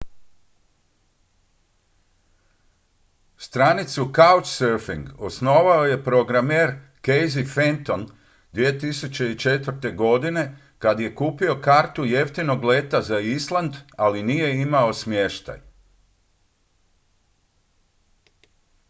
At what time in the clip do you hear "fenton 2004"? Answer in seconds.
7.55-9.95